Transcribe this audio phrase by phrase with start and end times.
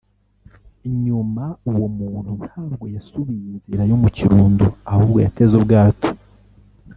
[1.05, 6.09] nyuma uwo muntu ntabwo yasubiye inzira yo mu Kirundo ahubwo yateze ubwato